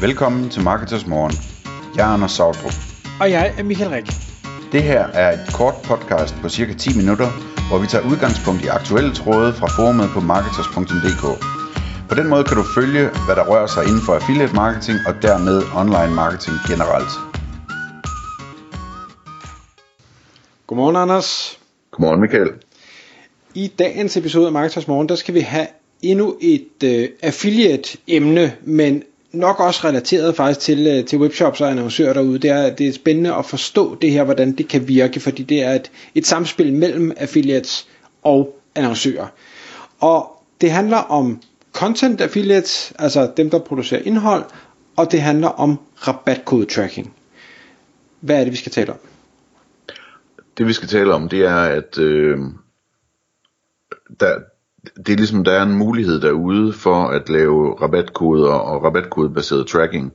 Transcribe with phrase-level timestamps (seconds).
[0.00, 1.34] Velkommen til Marketers Morgen.
[1.96, 2.72] Jeg er Anders Sautrup.
[3.20, 4.06] Og jeg er Michael Rik.
[4.72, 7.28] Det her er et kort podcast på cirka 10 minutter,
[7.68, 11.24] hvor vi tager udgangspunkt i aktuelle tråde fra forumet på marketers.dk.
[12.08, 15.14] På den måde kan du følge, hvad der rører sig inden for affiliate marketing og
[15.22, 17.12] dermed online marketing generelt.
[20.66, 21.58] Godmorgen, Anders.
[21.90, 22.50] Godmorgen, Michael.
[23.54, 25.66] I dagens episode af Marketers Morgen, der skal vi have
[26.02, 29.02] endnu et uh, affiliate-emne, men
[29.32, 32.38] nok også relateret faktisk til, øh, til webshops og annoncører derude.
[32.38, 35.62] Det er, det er spændende at forstå det her, hvordan det kan virke, fordi det
[35.62, 37.88] er et, et samspil mellem affiliates
[38.22, 39.26] og annoncører.
[40.00, 41.42] Og det handler om
[41.72, 44.44] content affiliates, altså dem, der producerer indhold,
[44.96, 47.14] og det handler om rabatkode tracking.
[48.20, 48.98] Hvad er det, vi skal tale om?
[50.58, 52.38] Det vi skal tale om, det er, at øh,
[54.20, 54.38] der,
[54.96, 60.12] det er ligesom, der er en mulighed derude for at lave rabatkoder og rabatkodebaseret tracking,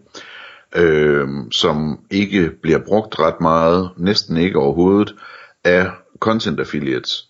[0.75, 5.15] øh, som ikke bliver brugt ret meget, næsten ikke overhovedet,
[5.63, 7.29] af content affiliates.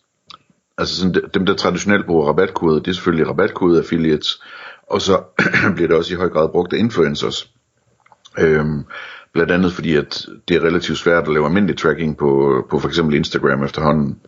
[0.77, 4.41] Altså sådan, dem, der traditionelt bruger rabatkoder, det er selvfølgelig rabatkode affiliates,
[4.89, 5.23] og så
[5.75, 7.51] bliver det også i høj grad brugt af influencers.
[8.39, 8.83] Øhm,
[9.33, 12.87] blandt andet fordi, at det er relativt svært at lave almindelig tracking på, på for
[12.87, 14.19] eksempel Instagram efterhånden.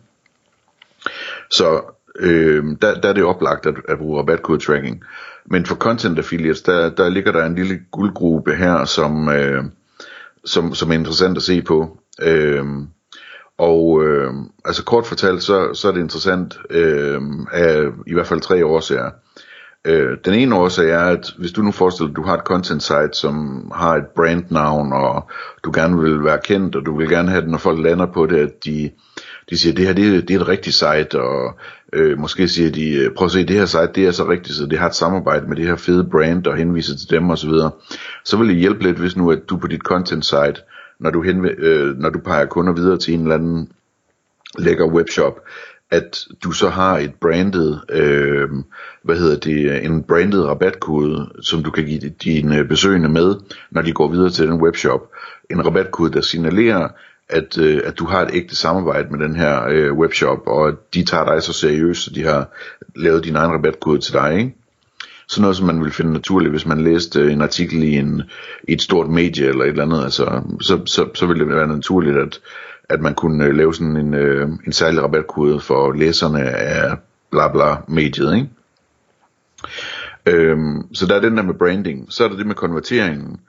[1.50, 1.82] Så
[2.18, 5.02] øh, der, der er det oplagt at, at bruge rabatkode tracking.
[5.50, 9.64] Men for content affiliates, der, der ligger der en lille guldgruppe her, som, øh,
[10.44, 11.98] som, som er interessant at se på.
[12.22, 12.64] Øh,
[13.58, 14.32] og øh,
[14.64, 17.20] altså kort fortalt, så, så er det interessant øh,
[17.52, 19.10] af i hvert fald tre årsager.
[19.86, 22.82] Øh, den ene årsag er, at hvis du nu forestiller at du har et content
[22.82, 25.30] site, som har et brandnavn, og
[25.64, 28.26] du gerne vil være kendt, og du vil gerne have det, når folk lander på
[28.26, 28.90] det, at de,
[29.50, 31.58] de siger, det her det, det er et rigtigt site, og
[31.92, 34.56] øh, måske siger de, øh, prøv at se, det her site, det er så rigtigt,
[34.56, 37.50] så det har et samarbejde med det her fede brand, og henviser til dem osv.
[37.50, 37.70] Så,
[38.24, 40.56] så vil det hjælpe lidt, hvis nu at du på dit content site,
[41.00, 43.72] når du, henv- øh, når du peger kunder videre til en eller anden
[44.58, 45.40] lækker webshop,
[45.90, 48.48] at du så har et branded, øh,
[49.02, 53.34] hvad hedder det, en branded rabatkode, som du kan give dine besøgende med,
[53.70, 55.00] når de går videre til den webshop.
[55.50, 56.88] En rabatkode, der signalerer,
[57.28, 60.74] at, øh, at du har et ægte samarbejde med den her øh, webshop, og at
[60.94, 62.48] de tager dig så seriøst, så de har
[62.96, 64.54] lavet din egen rabatkode til dig, ikke?
[65.28, 68.22] Sådan noget, som man ville finde naturligt, hvis man læste øh, en artikel i, en,
[68.68, 71.66] i et stort medie eller et eller andet, altså, så, så, så ville det være
[71.66, 72.40] naturligt, at,
[72.88, 76.96] at man kunne øh, lave sådan en, øh, en særlig rabatkode for læserne af
[77.30, 78.48] bla bla mediet, ikke?
[80.26, 82.06] Øhm, så der er den der med branding.
[82.12, 83.40] Så er der det med konverteringen.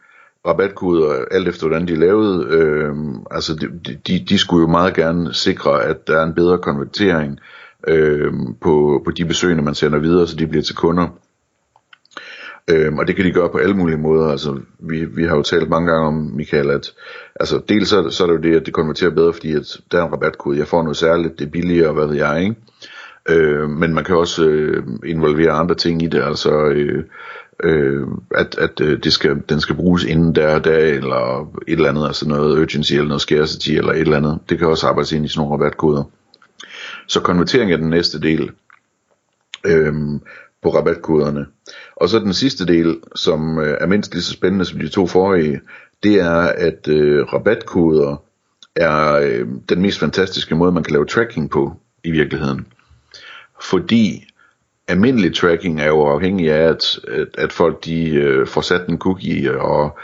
[0.48, 2.48] Rabatkoder, alt efter hvordan de lavede.
[2.50, 2.96] Øh,
[3.32, 7.40] altså de, de, de skulle jo meget gerne sikre, at der er en bedre konvertering
[7.88, 11.08] øh, på, på de besøgende, man sender videre, så de bliver til kunder.
[12.72, 14.30] Øhm, og det kan de gøre på alle mulige måder.
[14.30, 16.94] Altså, vi, vi har jo talt mange gange om, Michael, at
[17.40, 20.02] altså, dels så, så er det jo det, at det konverterer bedre, fordi at der
[20.02, 20.58] er en rabatkode.
[20.58, 22.56] Jeg får noget særligt, det er billigere, hvad ved jeg, ikke?
[23.30, 27.04] Øh, men man kan også øh, involvere andre ting i det, altså øh,
[27.64, 31.74] øh, at, at øh, det skal, den skal bruges inden der og der, eller et
[31.74, 34.40] eller andet, altså noget urgency, eller noget scarcity, eller et eller andet.
[34.50, 36.04] Det kan også arbejdes ind i sådan nogle rabatkoder.
[37.08, 38.52] Så konvertering er den næste del.
[39.66, 39.94] Øh,
[40.62, 41.46] på rabatkoderne.
[41.96, 45.08] Og så den sidste del, som øh, er mindst lige så spændende som de to
[45.08, 45.62] forrige,
[46.04, 48.24] det er, at øh, rabatkoder
[48.76, 52.68] er øh, den mest fantastiske måde, man kan lave tracking på i virkeligheden.
[53.62, 54.27] Fordi
[54.88, 58.98] almindelig tracking er jo afhængig af, at, at, at folk de øh, får sat en
[58.98, 59.98] cookie og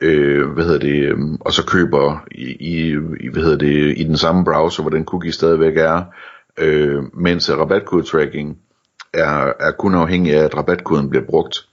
[0.00, 2.96] øh, hvad hedder det, øh, og så køber i, i,
[3.32, 6.02] hvad hedder det, i den samme browser, hvor den cookie stadigvæk er,
[6.58, 8.58] øh, mens rabatkode tracking
[9.12, 11.66] er, er kun afhængig af, at rabatkoden bliver brugt.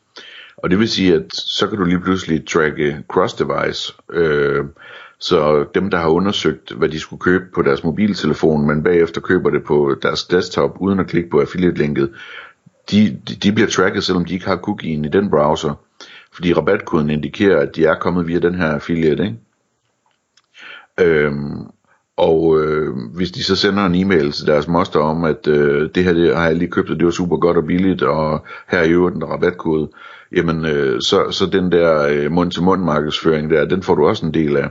[0.58, 4.66] Og det vil sige, at så kan du lige pludselig tracke cross-device, øh,
[5.20, 9.50] så dem, der har undersøgt, hvad de skulle købe på deres mobiltelefon, men bagefter køber
[9.50, 12.10] det på deres desktop, uden at klikke på affiliate-linket,
[12.92, 15.74] de, de, bliver tracket, selvom de ikke har cookien i den browser,
[16.34, 19.38] fordi rabatkoden indikerer, at de er kommet via den her affiliate, ikke?
[21.00, 21.68] Øhm,
[22.18, 26.04] og øh, hvis de så sender en e-mail til deres moster om, at øh, det
[26.04, 28.80] her det har jeg lige købt, og det var super godt og billigt, og her
[28.80, 29.89] er i den rabatkode,
[30.36, 34.34] jamen øh, så, så den der øh, mund-til-mund markedsføring der, den får du også en
[34.34, 34.69] del af.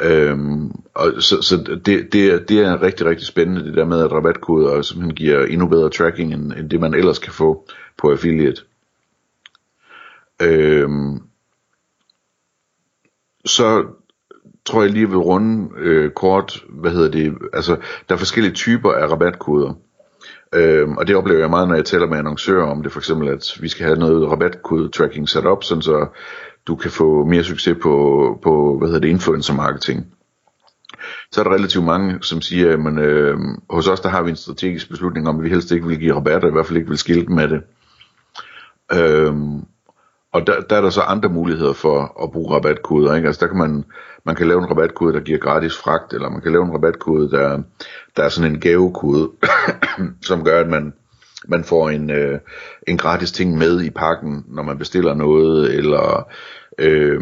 [0.00, 4.00] Øhm, og så, så det, det, er, det er rigtig, rigtig spændende, det der med,
[4.00, 7.66] at rabatkoder simpelthen giver endnu bedre tracking, end, end det man ellers kan få
[7.98, 8.62] på affiliate.
[10.42, 11.22] Øhm,
[13.44, 13.86] så
[14.64, 17.76] tror jeg lige vil runde øh, kort, hvad hedder det, altså
[18.08, 19.74] der er forskellige typer af rabatkoder.
[20.54, 23.28] Øhm, og det oplever jeg meget, når jeg taler med annoncører om det, for eksempel
[23.28, 26.06] at vi skal have noget rabatkode tracking sat op, sådan så
[26.66, 27.92] du kan få mere succes på,
[28.42, 30.06] på hvad hedder det, influencer marketing.
[31.32, 33.38] Så er der relativt mange, som siger, at øh,
[33.70, 36.14] hos os der har vi en strategisk beslutning om, at vi helst ikke vil give
[36.14, 37.62] rabatter, i hvert fald ikke vil skilte med det.
[38.92, 39.64] Øhm,
[40.32, 43.14] og der, der er der så andre muligheder for at bruge rabatkoder.
[43.14, 43.26] Ikke?
[43.26, 43.84] Altså der kan man,
[44.24, 47.30] man kan lave en rabatkode, der giver gratis fragt, eller man kan lave en rabatkode,
[47.30, 47.62] der,
[48.16, 49.30] der er sådan en gavekode,
[50.28, 50.92] som gør, at man,
[51.48, 52.38] man får en, øh,
[52.86, 56.28] en gratis ting med i pakken, når man bestiller noget, eller
[56.78, 57.20] øh,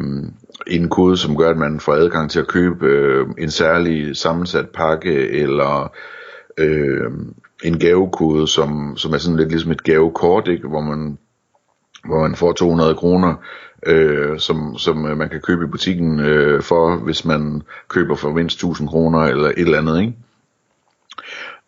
[0.66, 4.68] en kode, som gør, at man får adgang til at købe øh, en særlig sammensat
[4.68, 5.92] pakke, eller
[6.58, 7.10] øh,
[7.64, 10.68] en gavekode, som, som er sådan lidt ligesom et gavekort, ikke?
[10.68, 11.18] hvor man
[12.04, 13.34] hvor man får 200 kroner,
[13.86, 18.32] øh, som, som øh, man kan købe i butikken øh, for, hvis man køber for
[18.32, 20.14] mindst 1000 kroner eller et eller andet, ikke?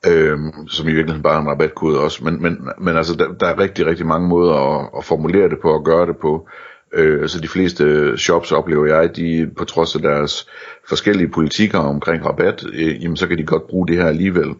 [0.08, 0.38] Øh,
[0.68, 3.58] som i virkeligheden bare er en rabatkode også, men, men, men altså der, der er
[3.58, 6.48] rigtig, rigtig mange måder at, at formulere det på og gøre det på,
[6.92, 10.48] øh, så de fleste shops oplever jeg, de på trods af deres
[10.88, 14.54] forskellige politikker omkring rabat, øh, jamen så kan de godt bruge det her alligevel.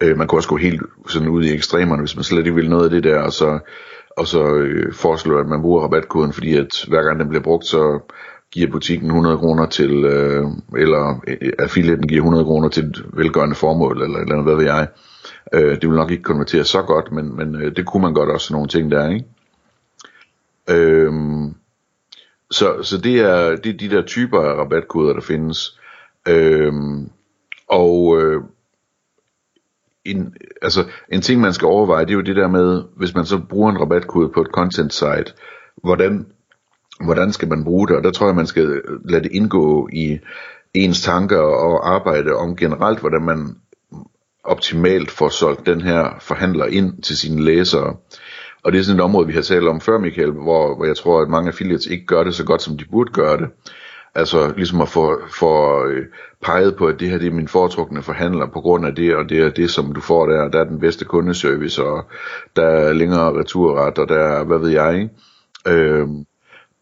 [0.00, 2.70] Øh, man kan også gå helt sådan ud i ekstremerne, hvis man slet ikke vil
[2.70, 3.58] noget af det der, og så,
[4.16, 7.66] og så øh, foreslå, at man bruger rabatkoden, fordi at hver gang den bliver brugt,
[7.66, 8.00] så
[8.52, 10.44] giver butikken 100 kroner til, øh,
[10.76, 14.88] eller øh, affiliaten giver 100 kroner til et velgørende formål, eller, eller hvad ved jeg.
[15.52, 18.30] Øh, det vil nok ikke konvertere så godt, men, men øh, det kunne man godt
[18.30, 19.24] også nogle ting der, ikke?
[20.70, 21.12] Øh,
[22.50, 25.80] så, så det er, det er de der typer af rabatkoder, der findes.
[26.28, 26.72] Øh,
[27.68, 28.42] og øh,
[30.04, 33.26] en, altså, en ting, man skal overveje, det er jo det der med, hvis man
[33.26, 35.32] så bruger en rabatkode på et content site,
[35.82, 36.26] hvordan,
[37.04, 37.96] hvordan skal man bruge det?
[37.96, 40.18] Og der tror jeg, man skal øh, lade det indgå i
[40.74, 43.56] ens tanker og arbejde om generelt, hvordan man
[44.44, 47.96] optimalt får solgt den her forhandler ind til sine læsere.
[48.62, 50.96] Og det er sådan et område, vi har talt om før, Michael, hvor, hvor jeg
[50.96, 53.48] tror, at mange affiliates ikke gør det så godt, som de burde gøre det.
[54.14, 56.06] Altså ligesom at få, få øh,
[56.42, 59.28] peget på, at det her det er min foretrukne forhandler på grund af det, og
[59.28, 60.48] det er det, som du får der.
[60.48, 62.04] Der er den bedste kundeservice, og
[62.56, 65.10] der er længere returret, og der er, hvad ved jeg, ikke?
[65.68, 66.24] Øhm,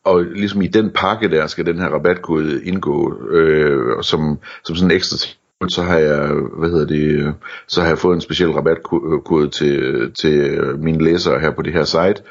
[0.04, 4.90] og ligesom i den pakke der skal den her rabatkode indgå øh, som, som sådan
[4.90, 5.16] en ekstra
[5.68, 7.34] så har jeg, hvad hedder det,
[7.68, 11.84] så har jeg fået en speciel rabatkode til, til mine læsere her på det her
[11.84, 12.22] site,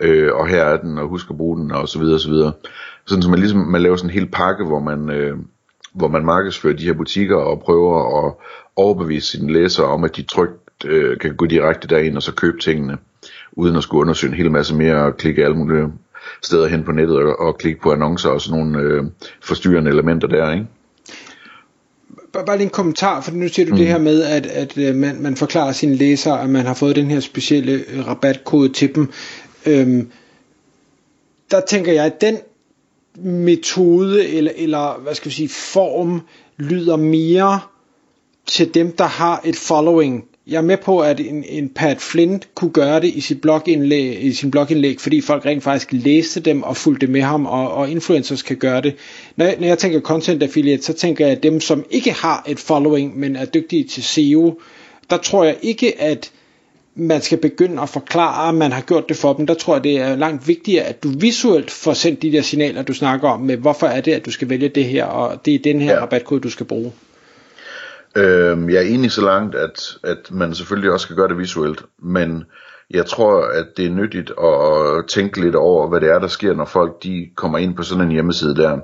[0.00, 2.28] øh, og her er den, og husk at bruge den, og så videre, og så
[2.30, 2.52] videre.
[3.06, 5.36] Sådan så man ligesom, man laver sådan en hel pakke, hvor man, øh,
[5.92, 8.34] hvor man markedsfører de her butikker og prøver at
[8.76, 12.58] overbevise sine læsere om, at de trygt øh, kan gå direkte derind og så købe
[12.58, 12.98] tingene,
[13.52, 15.92] uden at skulle undersøge en hel masse mere og klikke alle mulige
[16.42, 19.04] steder hen på nettet og, og klikke på annoncer og sådan nogle øh,
[19.42, 20.66] forstyrrende elementer der, ikke?
[22.32, 23.78] bare lige en kommentar, for nu siger du mm.
[23.78, 26.96] det her med, at, at øh, man, man forklarer sine læsere, at man har fået
[26.96, 29.12] den her specielle øh, rabatkode til dem.
[29.66, 30.10] Øhm,
[31.50, 32.38] der tænker jeg, at den
[33.24, 36.20] metode eller, eller hvad skal vi sige, form
[36.56, 37.60] lyder mere
[38.46, 40.24] til dem, der har et following.
[40.46, 44.24] Jeg er med på, at en, en Pat Flint kunne gøre det i, sit blogindlæg,
[44.24, 47.90] i sin blogindlæg, fordi folk rent faktisk læste dem og fulgte med ham, og, og
[47.90, 48.94] influencers kan gøre det.
[49.36, 52.58] Når jeg, når jeg tænker content affiliate, så tænker jeg, dem, som ikke har et
[52.58, 54.60] following, men er dygtige til SEO,
[55.10, 56.30] der tror jeg ikke, at
[56.94, 59.84] man skal begynde at forklare, at man har gjort det for dem, der tror jeg,
[59.84, 63.40] det er langt vigtigere, at du visuelt får sendt de der signaler, du snakker om,
[63.40, 65.92] med hvorfor er det, at du skal vælge det her, og det er den her
[65.92, 66.00] ja.
[66.00, 66.92] rabatkode, du skal bruge.
[68.16, 71.84] Øhm, jeg er enig så langt, at, at man selvfølgelig også skal gøre det visuelt,
[71.98, 72.44] men
[72.90, 76.54] jeg tror, at det er nyttigt at tænke lidt over, hvad det er, der sker,
[76.54, 78.78] når folk de kommer ind på sådan en hjemmeside der.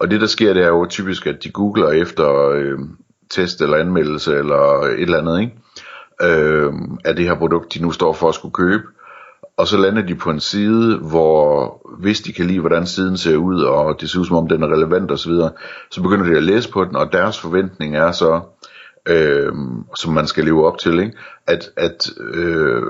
[0.00, 2.78] Og det, der sker, det er jo typisk, at de googler efter øh,
[3.30, 5.52] test eller anmeldelse eller et eller andet, ikke?
[6.22, 6.72] øh,
[7.04, 8.82] af det her produkt, de nu står for at skulle købe.
[9.56, 13.36] Og så lander de på en side, hvor hvis de kan lide, hvordan siden ser
[13.36, 15.50] ud, og det ser ud som om den er relevant osv., så,
[15.90, 18.40] så begynder de at læse på den, og deres forventning er så,
[19.06, 19.52] øh,
[19.96, 21.16] som man skal leve op til, ikke?
[21.46, 22.82] at, at øh,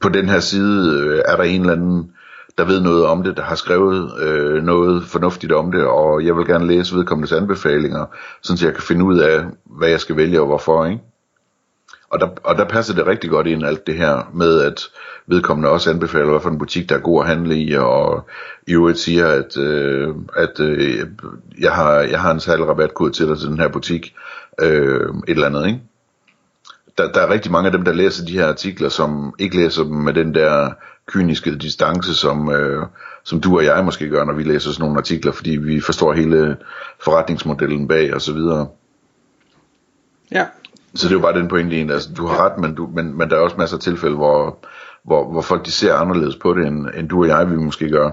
[0.00, 2.12] på den her side øh, er der en eller anden,
[2.58, 6.36] der ved noget om det, der har skrevet øh, noget fornuftigt om det, og jeg
[6.36, 8.06] vil gerne læse vedkommendes anbefalinger,
[8.42, 10.84] så jeg kan finde ud af, hvad jeg skal vælge og hvorfor.
[10.84, 11.00] Ikke?
[12.10, 14.88] Og der, og der passer det rigtig godt ind alt det her med, at
[15.26, 18.28] vedkommende også anbefaler, hvad for en butik, der er god at handle i, og
[18.66, 21.06] i øvrigt siger, at, øh, at øh,
[21.60, 24.14] jeg, har, jeg har en særlig rabatkode til dig til den her butik,
[24.60, 25.80] øh, et eller andet, ikke?
[26.98, 29.82] Der, der er rigtig mange af dem, der læser de her artikler, som ikke læser
[29.82, 30.70] dem med den der
[31.06, 32.86] kyniske distance, som, øh,
[33.24, 36.12] som du og jeg måske gør, når vi læser sådan nogle artikler, fordi vi forstår
[36.12, 36.56] hele
[37.00, 38.68] forretningsmodellen bag og så videre.
[40.32, 40.46] Ja,
[40.94, 43.18] så det er jo bare den pointe en, altså du har ret, men, du, men,
[43.18, 44.58] men der er også masser af tilfælde, hvor,
[45.02, 47.90] hvor, hvor folk de ser anderledes på det, end, end du og jeg vi måske
[47.90, 48.10] gør.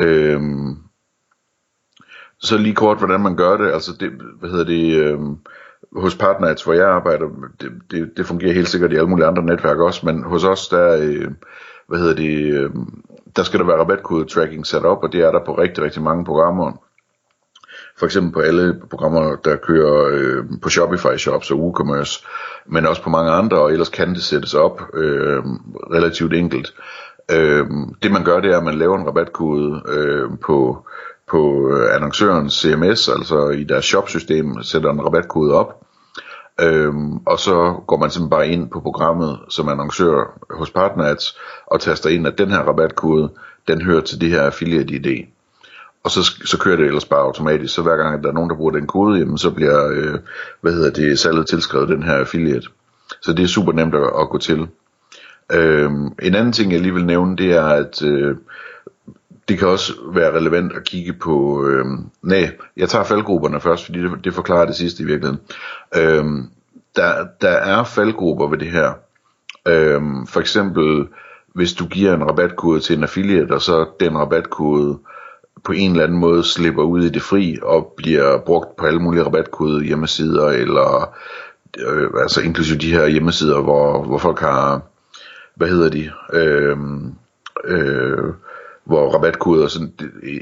[0.00, 0.76] Øhm,
[2.38, 4.10] så lige kort, hvordan man gør det, altså det,
[4.40, 5.38] hvad hedder det, øhm,
[5.96, 7.26] hos Partners, hvor jeg arbejder,
[7.60, 10.68] det, det, det fungerer helt sikkert i alle mulige andre netværk også, men hos os,
[10.68, 11.30] der, øh,
[11.86, 12.70] hvad hedder det, øh,
[13.36, 16.02] der skal der være rabatkode tracking sat op, og det er der på rigtig, rigtig
[16.02, 16.83] mange programmer.
[17.98, 22.24] For eksempel på alle programmer, der kører øh, på Shopify Shops og WooCommerce,
[22.66, 25.42] men også på mange andre, og ellers kan det sættes op øh,
[25.92, 26.74] relativt enkelt.
[27.30, 27.66] Øh,
[28.02, 30.86] det man gør, det er, at man laver en rabatkode øh, på,
[31.30, 35.84] på annoncørens CMS, altså i deres shopsystem, sætter en rabatkode op,
[36.60, 41.80] Øhm, og så går man simpelthen bare ind på programmet som annoncør hos PartnerAds og
[41.80, 43.32] taster ind, at den her rabatkode,
[43.68, 45.26] den hører til det her affiliate ID.
[46.04, 48.50] Og så, så kører det ellers bare automatisk, så hver gang at der er nogen,
[48.50, 50.18] der bruger den kode, jamen, så bliver øh,
[50.60, 52.68] hvad hedder det, salget tilskrevet den her affiliate.
[53.22, 54.68] Så det er super nemt at, at gå til.
[55.52, 58.36] Øhm, en anden ting, jeg lige vil nævne, det er, at øh,
[59.48, 61.86] det kan også være relevant at kigge på, øh,
[62.22, 65.40] nej, jeg tager faldgrupperne først, fordi det, det forklarer det sidste i virkeligheden.
[65.96, 66.24] Øh,
[66.96, 68.92] der, der er faldgrupper ved det her.
[69.68, 71.06] Øh, for eksempel,
[71.54, 74.98] hvis du giver en rabatkode til en affiliate, og så den rabatkode
[75.64, 79.00] på en eller anden måde slipper ud i det fri, og bliver brugt på alle
[79.00, 81.14] mulige rabatkode hjemmesider, eller
[81.78, 84.80] øh, altså inklusive de her hjemmesider, hvor, hvor folk har,
[85.54, 86.76] hvad hedder de, øh,
[87.64, 88.34] øh,
[88.84, 89.92] hvor rabatkoder sådan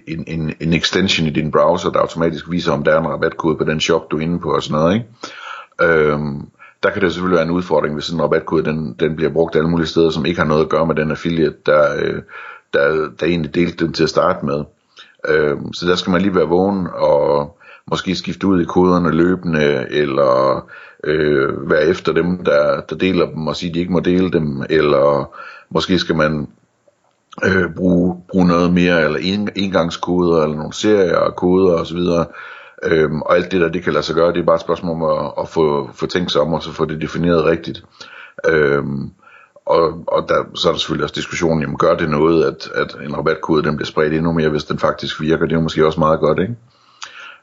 [0.08, 3.56] en, en, en extension i din browser, der automatisk viser, om der er en rabatkode
[3.56, 4.94] på den shop, du er inde på og sådan noget.
[4.94, 5.06] Ikke?
[5.80, 6.48] Øhm,
[6.82, 9.68] der kan det selvfølgelig være en udfordring, hvis en rabatkode den, den bliver brugt alle
[9.68, 12.22] mulige steder, som ikke har noget at gøre med den affiliate, der, øh,
[12.72, 14.64] der, der egentlig delte den til at starte med.
[15.28, 17.58] Øh, så der skal man lige være vågen og
[17.90, 20.64] måske skifte ud i koderne løbende, eller
[21.04, 24.30] øh, være efter dem, der, der deler dem og sige, at de ikke må dele
[24.30, 25.34] dem, eller
[25.70, 26.48] måske skal man
[27.44, 31.98] øh, bruge, bruge noget mere, eller en, engangskoder, eller nogle serier og koder osv.,
[32.84, 35.02] Øhm, og alt det der, det kan lade sig gøre, det er bare et spørgsmål
[35.02, 37.84] om at, at få, få tænkt sig om, og så få det defineret rigtigt.
[38.48, 39.10] Øhm,
[39.66, 42.96] og, og der, så er der selvfølgelig også diskussionen, jamen gør det noget, at, at
[43.04, 45.86] en rabatkode den bliver spredt endnu mere, hvis den faktisk virker, det er jo måske
[45.86, 46.56] også meget godt, ikke?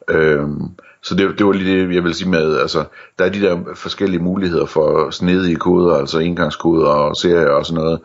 [0.10, 0.70] Øhm,
[1.02, 2.86] så det, det var lige det, jeg vil sige med, altså,
[3.20, 7.84] der er de der forskellige muligheder for snedige koder, altså engangskoder og serier og sådan
[7.84, 8.00] noget,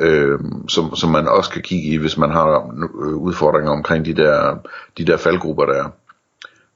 [0.00, 4.14] øhm, som, som man også kan kigge i, hvis man har øh, udfordringer omkring de
[4.14, 4.56] der,
[4.98, 5.88] de der faldgrupper der er.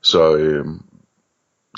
[0.02, 0.80] Så øhm,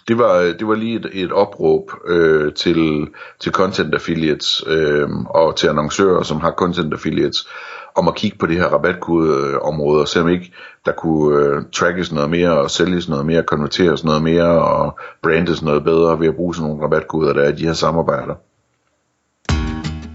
[0.08, 3.08] det var, det var lige et, et opråb øh, til,
[3.40, 7.48] til content affiliates øh, og til annoncører, som har content affiliates,
[7.94, 10.52] om at kigge på det her rabatkodeområde og se om ikke
[10.86, 15.62] der kunne øh, trackes noget mere og sælges noget mere, konverteres noget mere og brandes
[15.62, 18.34] noget bedre ved at bruge sådan nogle rabatkoder, der er i de her samarbejder.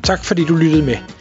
[0.04, 1.21] Tak fordi du lyttede med.